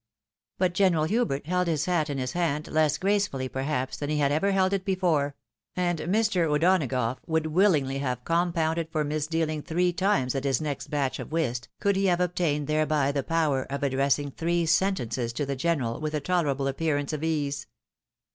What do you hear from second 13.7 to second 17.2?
of addressing three sentences to the general with a tolerable appearance